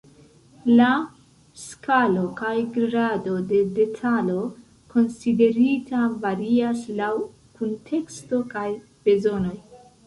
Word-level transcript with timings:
La 0.77 0.85
skalo 1.63 2.23
kaj 2.39 2.55
grado 2.79 3.35
de 3.53 3.61
detalo 3.81 4.41
konsiderita 4.95 6.03
varias 6.27 6.85
laŭ 7.03 7.15
kunteksto 7.61 8.43
kaj 8.57 8.67
bezonoj. 9.09 9.57